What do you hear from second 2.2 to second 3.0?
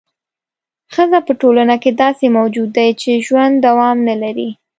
موجود دی